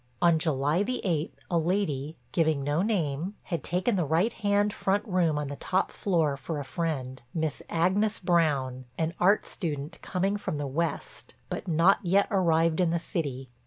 On 0.19 0.39
July 0.39 0.81
the 0.81 0.99
eighth 1.05 1.37
a 1.51 1.59
lady, 1.59 2.17
giving 2.31 2.63
no 2.63 2.81
name, 2.81 3.35
had 3.43 3.63
taken 3.63 3.95
the 3.97 4.03
right 4.03 4.33
hand 4.33 4.73
front 4.73 5.05
room 5.05 5.37
on 5.37 5.47
the 5.47 5.55
top 5.57 5.91
floor 5.91 6.35
for 6.35 6.59
a 6.59 6.65
friend, 6.65 7.21
Miss 7.35 7.61
Agnes 7.69 8.17
Brown, 8.17 8.85
an 8.97 9.13
art 9.19 9.45
student 9.45 9.99
coming 10.01 10.37
from 10.37 10.57
the 10.57 10.65
west 10.65 11.35
but 11.51 11.67
not 11.67 11.99
yet 12.01 12.27
arrived 12.31 12.79
in 12.79 12.89
the 12.89 12.97
city. 12.97 13.51